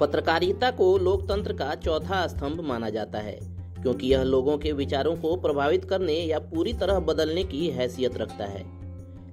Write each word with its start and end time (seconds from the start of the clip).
पत्रकारिता 0.00 0.70
को 0.70 0.98
लोकतंत्र 0.98 1.52
का 1.52 1.74
चौथा 1.74 2.26
स्तंभ 2.26 2.60
माना 2.60 2.90
जाता 2.90 3.18
है, 3.18 3.38
क्योंकि 3.82 4.06
यह 4.06 4.22
लोगों 4.22 4.58
के 4.58 4.72
विचारों 4.72 5.16
को 5.16 5.36
प्रभावित 5.36 5.84
करने 5.84 6.14
या 6.14 6.38
पूरी 6.38 6.72
तरह 6.72 7.00
बदलने 7.00 7.44
की 7.44 7.66
हैसियत 7.68 8.16
रखता 8.16 8.44
है। 8.44 8.64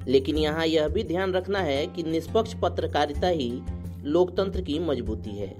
लेकिन 0.07 0.37
यहाँ 0.37 0.65
यह 0.65 0.87
भी 0.87 1.03
ध्यान 1.03 1.33
रखना 1.33 1.59
है 1.59 1.87
कि 1.87 2.03
निष्पक्ष 2.03 2.53
पत्रकारिता 2.53 3.27
ही 3.27 3.61
लोकतंत्र 4.03 4.61
की 4.61 4.79
मजबूती 4.79 5.29
है। 5.29 5.55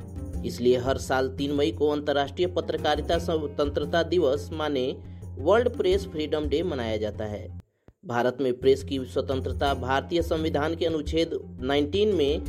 इसलिए 0.46 0.77
हर 0.77 0.98
साल 0.98 1.29
तीन 1.29 1.52
मई 1.52 1.71
को 1.71 1.89
अंतर्राष्ट्रीय 1.89 2.47
पत्रकारिता 2.47 3.18
स्वतंत्रता 3.18 4.04
दिवस 4.04 4.50
माने 4.54 4.97
वर्ल्ड 5.38 5.70
प्रेस 5.70 6.05
फ्रीडम 6.05 6.45
डे 6.45 6.63
मनाया 6.63 6.97
जाता 6.97 7.25
है। 7.25 7.59
भारत 8.05 8.38
में 8.41 8.59
प्रेस 8.59 8.84
की 8.84 9.00
स्वतंत्रता 9.00 9.73
भारतीय 9.73 10.21
संविधान 10.21 10.75
के 10.75 10.86
अनुच्छेद 10.86 11.34
19 11.61 12.13
में 12.13 12.41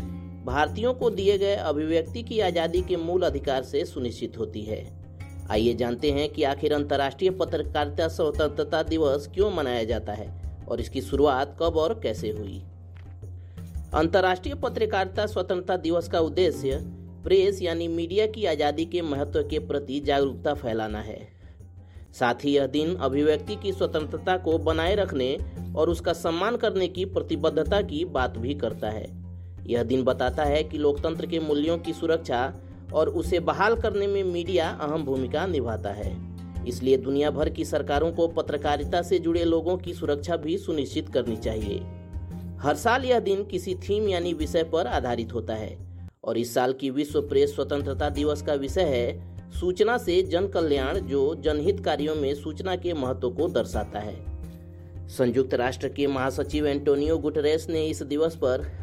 भारतीयों 0.44 0.92
को 0.94 1.10
दिए 1.10 1.36
गए 1.38 1.54
अभिव्यक्ति 1.54 2.22
की 2.22 2.38
आज़ादी 2.40 2.80
के 2.82 2.96
मूल 2.96 3.22
अधिकार 3.22 3.62
से 3.62 3.84
सुनिश्चित 3.84 4.38
होती 4.38 4.62
है। 4.62 4.84
आइए 5.50 5.74
जानते 5.74 6.10
हैं 6.10 6.28
कि 6.28 6.42
आखिर 6.42 6.72
अंतर्राष्ट्रीय 6.72 7.30
पत्रकारिता 7.30 8.06
स्वतंत्रता 8.08 8.82
दिवस 8.82 9.28
क्यों 9.34 9.50
मनाया 9.50 9.84
जाता 9.84 10.12
है 10.12 10.28
और 10.68 10.80
इसकी 10.80 11.00
शुरुआत 11.00 11.56
कब 11.60 11.76
और 11.76 12.00
कैसे 12.02 12.30
हुई। 12.30 12.62
अंतर्राष्ट्रीय 13.94 14.54
पत्रकारिता 14.54 15.26
स्वतंत्रता 15.26 15.76
दिवस 15.76 16.08
का 16.08 16.20
उद्देश्य 16.20 16.80
प्रेस 17.24 17.62
यानी 17.62 17.88
मीडिया 17.88 18.26
की 18.26 18.44
आज़ादी 18.44 18.84
के 18.84 19.02
महत्व 19.02 19.42
के 19.42 19.58
प्रति 19.58 20.00
जागरूकता 20.00 20.54
फैलाना 20.54 21.00
है। 21.00 21.20
साथ 22.12 22.44
ही 22.44 22.56
यह 22.56 22.66
दिन 22.66 22.94
अभिव्यक्ति 22.96 23.56
की 23.56 23.72
स्वतंत्रता 23.72 24.36
को 24.36 24.58
बनाए 24.58 24.94
रखने 24.94 25.36
और 25.76 25.90
उसका 25.90 26.12
सम्मान 26.12 26.56
करने 26.56 26.88
की 26.88 27.04
प्रतिबद्धता 27.04 27.80
की 27.82 28.04
बात 28.04 28.38
भी 28.38 28.54
करता 28.54 28.90
है। 28.90 29.19
यह 29.70 29.82
दिन 29.82 30.02
बताता 30.02 30.44
है 30.44 30.62
कि 30.64 30.78
लोकतंत्र 30.78 31.26
के 31.26 31.40
मूल्यों 31.40 31.78
की 31.78 31.92
सुरक्षा 31.92 32.54
और 32.94 33.08
उसे 33.08 33.40
बहाल 33.40 33.76
करने 33.76 34.06
में 34.06 34.22
मीडिया 34.24 34.68
अहम 34.80 35.04
भूमिका 35.04 35.46
निभाता 35.46 35.90
है। 35.90 36.16
इसलिए 36.68 36.96
दुनिया 36.96 37.30
भर 37.30 37.48
की 37.48 37.64
सरकारों 37.64 38.12
को 38.12 38.26
पत्रकारिता 38.28 39.02
से 39.02 39.18
जुड़े 39.18 39.44
लोगों 39.44 39.76
की 39.76 39.94
सुरक्षा 39.94 40.36
भी 40.36 40.58
सुनिश्चित 40.58 41.08
करनी 41.08 41.36
चाहिए। 41.36 41.78
हर 42.60 42.74
साल 42.74 43.04
यह 43.04 43.18
दिन 43.18 43.44
किसी 43.44 43.74
थीम 43.74 44.08
यानी 44.08 44.32
विषय 44.32 44.62
पर 44.62 44.86
आधारित 44.86 45.34
होता 45.34 45.54
है 45.54 45.76
और 46.24 46.38
इस 46.38 46.54
साल 46.54 46.72
की 46.72 46.90
विश्व 46.90 47.20
प्रेस 47.20 47.54
स्वतंत्रता 47.54 48.08
दिवस 48.08 48.42
का 48.42 48.54
विषय 48.54 48.82
है 48.82 49.50
सूचना 49.50 49.96
से 49.98 50.22
जन 50.22 50.46
कल्याण 50.46 50.98
जो 50.98 51.34
जनहित 51.34 51.80
कार्यों 51.80 52.14
में 52.14 52.34
सूचना 52.34 52.76
के 52.76 52.92
महत्व 52.94 53.30
को 53.30 53.48
दर्शाता 53.48 53.98
है। 53.98 54.18
संयुक्त 55.08 55.54
राष्ट्र 55.54 55.88
के 55.88 56.06
महासचिव 56.06 56.66
एंटोनियो 56.66 57.18
गुटरेस 57.18 57.66
ने 57.70 57.86
इस 57.86 58.02
दिवस 58.02 58.36
पर 58.36 58.79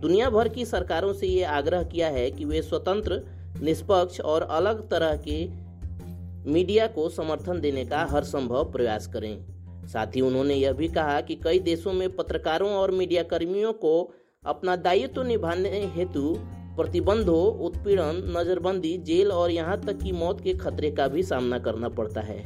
दुनिया 0.00 0.28
भर 0.30 0.48
की 0.48 0.64
सरकारों 0.64 1.12
से 1.12 1.26
ये 1.26 1.42
आग्रह 1.44 1.82
किया 1.82 2.08
है 2.08 2.30
कि 2.30 2.44
वे 2.44 2.62
स्वतंत्र, 2.62 3.22
निष्पक्ष 3.62 4.20
और 4.20 4.42
अलग 4.42 4.88
तरह 4.88 5.16
के 5.28 5.46
मीडिया 6.50 6.86
को 6.86 7.08
समर्थन 7.08 7.60
देने 7.60 7.84
का 7.84 8.04
हर 8.04 8.24
संभव 8.24 8.70
प्रयास 8.72 9.06
करें। 9.06 9.44
साथ 9.86 10.16
ही 10.16 10.20
उन्होंने 10.20 10.54
यह 10.54 10.72
भी 10.72 10.88
कहा 10.88 11.20
कि 11.20 11.34
कई 11.34 11.58
देशों 11.58 11.92
में 11.92 12.08
पत्रकारों 12.16 12.70
और 12.70 12.90
मीडिया 12.90 13.22
कर्मियों 13.22 13.72
को 13.72 13.92
अपना 14.46 14.76
दायित्व 14.76 15.22
निभाने 15.22 15.84
हेतु 15.96 16.34
प्रतिबंधों, 16.76 17.44
उत्पीड़न, 17.58 18.22
नजरबंदी, 18.36 18.96
जेल 18.98 19.32
और 19.32 19.50
यहाँ 19.50 19.80
तक 19.80 19.98
कि 19.98 20.12
मौत 20.12 20.40
के 20.40 20.54
खतरे 20.54 20.90
का 20.90 21.08
भी 21.08 21.22
सामना 21.22 21.58
करना 21.58 21.88
पड़ता 21.88 22.20
है। 22.20 22.42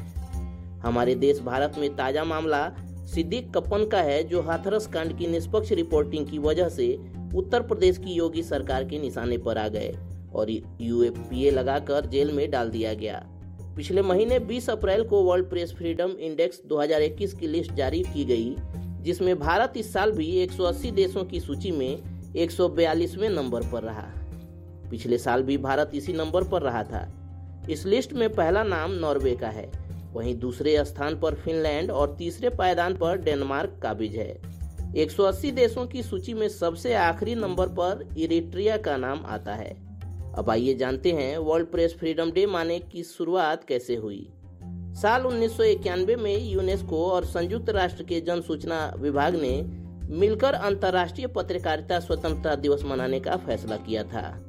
हमारे 0.80 1.14
देश 1.14 1.40
भारत 1.40 1.74
में 1.78 1.96
ताज़ा 1.96 2.24
मामला 2.24 2.68
सिद्दीक 3.14 3.52
कप्पन 3.54 3.84
का 3.86 4.00
है, 4.00 4.22
जो 4.24 4.40
हाथरस 4.42 4.86
कांड 4.86 5.18
की 5.18 5.26
निष्पक्ष 5.26 5.72
रिपोर्टिंग 5.72 6.26
की 6.26 6.38
वजह 6.38 6.68
से 6.68 6.96
उत्तर 7.34 7.62
प्रदेश 7.62 7.98
की 7.98 8.12
योगी 8.12 8.42
सरकार 8.42 8.84
के 8.84 8.98
निशाने 8.98 9.38
पर 9.38 9.58
आ 9.58 9.68
गए 9.68 9.96
और 10.34 10.50
यूएपीए 10.80 11.50
लगाकर 11.50 12.06
जेल 12.06 12.32
में 12.32 12.50
डाल 12.50 12.68
दिया 12.68 12.94
गया। 12.94 13.26
पिछले 13.76 14.02
महीने 14.02 14.38
20 14.38 14.70
अप्रैल 14.70 15.04
को 15.04 15.22
वर्ल्ड 15.22 15.50
प्रेस 15.50 15.72
फ्रीडम 15.72 16.10
इंडेक्स 16.10 16.62
2021 16.66 17.34
की 17.34 17.46
लिस्ट 17.46 17.72
जारी 17.72 18.00
की 18.00 18.24
गई, 18.24 18.56
जिसमें 19.02 19.38
भारत 19.38 19.72
इस 19.76 19.92
साल 19.92 20.12
भी 20.12 20.26
180 20.26 20.90
देशों 20.90 21.24
की 21.24 21.40
सूची 21.40 21.70
में 21.70 22.02
142वें 22.36 23.28
नंबर 23.28 23.60
पर 23.62 23.82
रहा। 23.82 24.06
पिछले 24.90 25.18
साल 25.18 25.42
भी 25.42 25.58
भारत 25.58 25.90
इसी 25.94 26.12
नंबर 26.12 26.44
पर 26.44 26.62
रहा 26.62 26.82
था। 26.82 27.20
इस 27.70 27.86
लिस्ट 27.86 28.12
में 28.12 28.32
पहला 28.32 28.62
नाम 28.62 28.92
नॉर्वे 28.92 29.36
का 29.36 29.48
है। 29.48 29.70
वहीं 30.12 30.38
दूसरे 30.38 30.84
स्थान 30.84 31.20
पर 31.20 31.34
फिनलैंड 31.34 31.90
और 31.90 32.16
तीसरे 32.18 32.48
पायदान 32.48 32.94
पर 32.94 33.16
डेनमार्क 33.16 33.80
काबिज 33.82 34.16
है। 34.16 34.53
180 34.96 35.50
देशों 35.50 35.86
की 35.86 36.02
सूची 36.02 36.34
में 36.34 36.48
सबसे 36.48 36.94
आखिरी 36.94 37.34
नंबर 37.34 37.68
पर 37.68 38.08
इरिट्रिया 38.18 38.76
का 38.76 38.96
नाम 38.96 39.24
आता 39.26 39.54
है। 39.54 39.76
अब 40.34 40.50
आइए 40.50 40.74
जानते 40.74 41.12
हैं 41.12 41.38
वर्ल्ड 41.38 41.66
प्रेस 41.66 41.96
फ्रीडम 41.98 42.30
डे 42.30 42.46
माने 42.46 42.78
की 42.78 43.02
शुरुआत 43.02 43.64
कैसे 43.64 43.96
हुई। 43.96 44.28
साल 45.02 45.26
उन्नीस 45.26 45.56
सौ 45.56 45.62
इक्यानवे 45.62 46.16
में 46.16 46.50
यूनेस्को 46.50 47.10
और 47.10 47.24
संयुक्त 47.24 47.70
राष्ट्र 47.70 48.02
के 48.02 48.20
जन 48.20 48.40
सूचना 48.40 48.94
विभाग 48.98 49.34
ने 49.34 49.62
मिलकर 50.14 50.52
अंतर्राष्ट्रीय 50.52 51.26
पत्रकारिता 51.26 52.00
स्वतंत्रता 52.00 52.54
दिवस 52.54 52.84
मनाने 52.84 53.20
का 53.20 53.36
फैसला 53.36 53.76
किया 53.76 54.04
था। 54.04 54.42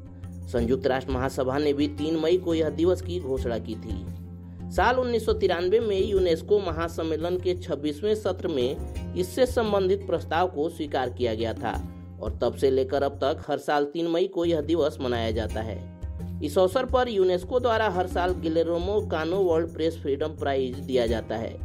संयुक्त 0.48 0.88
राष्ट्र 0.88 1.12
महासभा 1.12 1.58
ने 1.58 1.74
भी 1.74 1.88
तीन 1.88 2.16
मई 2.16 2.38
को 2.38 2.54
यह 2.54 2.70
दिवस 2.70 3.02
की 3.02 3.20
घोषणा 3.20 3.58
की 3.58 3.76
थी। 3.76 4.25
साल 4.72 4.96
उन्नीस 4.96 5.26
सौ 5.26 5.34
तिरानवे 5.34 5.80
में 5.80 6.06
यूनेस्को 6.06 6.60
महासम्मेलन 6.60 7.38
के 7.38 7.54
26वें 7.54 8.16
सत्र 8.16 8.48
में 8.48 8.78
इससे 9.16 9.46
संबंधित 9.46 10.08
प्रस्ताव 10.08 10.48
को 10.48 10.70
स्वीकार 10.70 11.10
किया 11.10 11.34
गया 11.34 11.54
था। 11.54 11.92
और 12.22 12.40
तब 12.42 12.56
से 12.56 12.72
लेकर 12.72 13.04
अब 13.04 13.12
तक 13.12 13.44
हर 13.48 13.58
साल 13.58 13.86
तीन 13.86 14.08
मई 14.08 14.28
को 14.28 14.46
यह 14.46 14.62
दिवस 14.62 14.98
मनाया 15.02 15.32
जाता 15.32 15.62
है। 15.62 16.00
इस 16.44 16.58
अवसर 16.58 16.86
पर 16.86 17.10
यूनेस्को 17.10 17.60
द्वारा 17.60 17.90
हर 17.90 18.08
साल 18.08 18.34
गिलेरोमो 18.34 19.08
कानो 19.08 19.38
वर्ल्ड 19.38 19.74
प्रेस 19.74 19.98
फ्रीडम 19.98 20.28
प्राइज 20.28 20.76
दिया 20.76 21.08
जाता 21.08 21.36
है, 21.36 21.60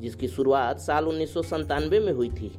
जिसकी 0.00 0.28
शुरुआत 0.28 0.78
साल 0.78 1.06
उन्नीस 1.06 1.34
में 1.92 2.12
हुई 2.12 2.28
थी। 2.28 2.52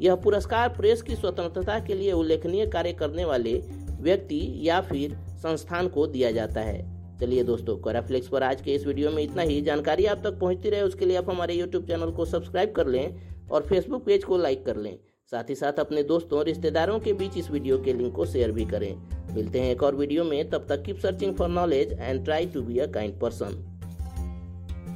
यह 0.00 0.14
पुरस्कार 0.14 0.68
प्रेस 0.68 1.02
की 1.02 1.16
स्वतंत्रता 1.16 1.78
के 1.78 1.94
लिए 1.94 2.12
उल्लेखनीय 2.12 2.66
कार्य 2.66 2.92
करने 2.92 3.24
वाले 3.24 3.62
व्यक्ति 4.00 4.60
या 4.62 4.80
फिर 4.80 5.18
संस्थान 5.30 5.88
को 5.88 6.06
दिया 6.06 6.30
जाता 6.30 6.60
है। 6.60 6.97
चलिए 7.20 7.42
दोस्तों 7.42 7.76
कोराफ्लेक्स 7.76 8.28
पर 8.28 8.42
आज 8.42 8.60
के 8.62 8.72
इस 8.72 8.86
वीडियो 8.86 9.10
में 9.10 9.22
इतना 9.22 9.42
ही। 9.42 9.60
जानकारी 9.62 10.04
आप 10.06 10.20
तक 10.24 10.38
पहुँचती 10.40 10.70
रहे, 10.70 10.82
उसके 10.82 11.06
लिए 11.06 11.16
आप 11.16 11.30
हमारे 11.30 11.54
यूट्यूब 11.54 11.86
चैनल 11.86 12.10
को 12.10 12.24
सब्सक्राइब 12.24 12.72
कर 12.72 12.86
लें 12.86 13.48
और 13.50 13.62
फेसबुक 13.62 14.04
पेज 14.04 14.24
को 14.24 14.36
लाइक 14.36 14.64
कर 14.66 14.76
लें। 14.76 14.98
साथ 15.32 15.50
ही 15.50 15.54
साथ 15.54 15.80
अपने 15.80 16.02
दोस्तों 16.02 16.44
रिश्तेदारों 16.44 16.98
के 17.00 17.12
बीच 17.12 17.36
इस 17.38 17.50
वीडियो 17.50 17.78
के 17.78 17.92
लिंक 17.92 18.14
को 18.14 18.26
शेयर 18.26 18.52
भी 18.52 18.64
करें। 18.64 18.94
मिलते 19.34 19.60
हैं 19.60 19.72
एक 19.72 19.82
और 19.82 19.96
वीडियो 19.96 20.24
में। 20.24 20.50
तब 20.50 20.66
तक 20.68 20.82
keep 20.82 20.98
searching 20.98 21.34
for 21.34 21.48
knowledge 21.48 21.96
and 22.00 22.24
try 22.24 22.46
to 22.46 22.62
be 22.62 22.78
a 22.78 22.86
kind 22.86 23.18
person 23.20 23.77